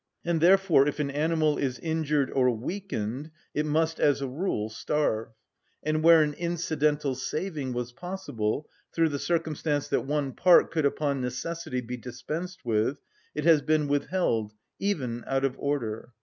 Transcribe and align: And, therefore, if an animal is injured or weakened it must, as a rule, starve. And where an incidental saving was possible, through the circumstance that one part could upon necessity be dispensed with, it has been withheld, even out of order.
And, 0.25 0.41
therefore, 0.41 0.87
if 0.87 0.99
an 0.99 1.11
animal 1.11 1.59
is 1.59 1.77
injured 1.77 2.31
or 2.31 2.49
weakened 2.49 3.29
it 3.53 3.67
must, 3.67 3.99
as 3.99 4.19
a 4.19 4.27
rule, 4.27 4.67
starve. 4.67 5.27
And 5.83 6.01
where 6.01 6.23
an 6.23 6.33
incidental 6.33 7.13
saving 7.13 7.73
was 7.73 7.91
possible, 7.91 8.67
through 8.91 9.09
the 9.09 9.19
circumstance 9.19 9.89
that 9.89 10.01
one 10.07 10.31
part 10.33 10.71
could 10.71 10.85
upon 10.87 11.21
necessity 11.21 11.81
be 11.81 11.97
dispensed 11.97 12.65
with, 12.65 12.99
it 13.35 13.43
has 13.45 13.61
been 13.61 13.87
withheld, 13.87 14.53
even 14.79 15.23
out 15.27 15.45
of 15.45 15.53
order. 15.59 16.13